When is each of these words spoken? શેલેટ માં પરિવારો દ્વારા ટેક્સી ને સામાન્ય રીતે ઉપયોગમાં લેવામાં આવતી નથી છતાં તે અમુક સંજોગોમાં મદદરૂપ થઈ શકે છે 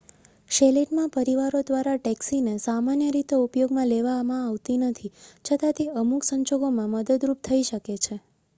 શેલેટ 0.51 0.91
માં 0.91 1.11
પરિવારો 1.15 1.59
દ્વારા 1.63 1.99
ટેક્સી 1.99 2.39
ને 2.41 2.55
સામાન્ય 2.61 3.09
રીતે 3.11 3.35
ઉપયોગમાં 3.39 3.89
લેવામાં 3.89 4.41
આવતી 4.45 4.79
નથી 4.81 5.13
છતાં 5.45 5.77
તે 5.77 5.89
અમુક 5.99 6.23
સંજોગોમાં 6.25 6.93
મદદરૂપ 6.95 7.39
થઈ 7.43 7.63
શકે 7.65 7.79
છે 7.83 8.15